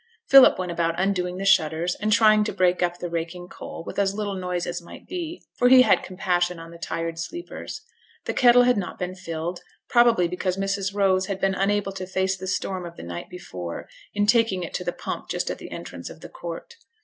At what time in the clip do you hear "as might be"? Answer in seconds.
4.65-5.43